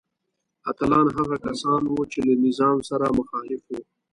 اتلان 0.69 1.07
هغه 1.17 1.37
کسان 1.45 1.81
وو 1.87 2.03
چې 2.11 2.19
له 2.27 2.33
نظام 2.45 2.77
سره 2.89 3.15
مخالف 3.19 3.61
وو. 3.69 3.79